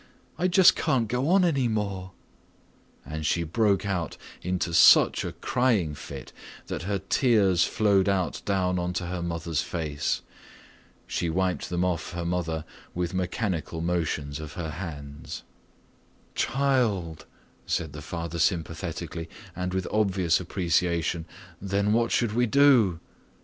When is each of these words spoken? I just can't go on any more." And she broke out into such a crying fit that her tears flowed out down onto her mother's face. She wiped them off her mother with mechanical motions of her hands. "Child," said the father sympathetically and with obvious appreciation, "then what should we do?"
I 0.35 0.47
just 0.47 0.75
can't 0.75 1.07
go 1.07 1.29
on 1.29 1.45
any 1.45 1.67
more." 1.67 2.13
And 3.05 3.23
she 3.23 3.43
broke 3.43 3.85
out 3.85 4.17
into 4.41 4.73
such 4.73 5.23
a 5.23 5.31
crying 5.33 5.93
fit 5.93 6.33
that 6.65 6.81
her 6.89 6.97
tears 6.97 7.65
flowed 7.65 8.09
out 8.09 8.41
down 8.43 8.79
onto 8.79 9.05
her 9.05 9.21
mother's 9.21 9.61
face. 9.61 10.23
She 11.05 11.29
wiped 11.29 11.69
them 11.69 11.85
off 11.85 12.13
her 12.13 12.25
mother 12.25 12.65
with 12.95 13.13
mechanical 13.13 13.79
motions 13.79 14.39
of 14.39 14.53
her 14.53 14.71
hands. 14.71 15.43
"Child," 16.33 17.27
said 17.67 17.93
the 17.93 18.01
father 18.01 18.39
sympathetically 18.39 19.29
and 19.55 19.71
with 19.71 19.85
obvious 19.91 20.39
appreciation, 20.39 21.25
"then 21.61 21.93
what 21.93 22.11
should 22.11 22.31
we 22.33 22.47
do?" 22.47 22.99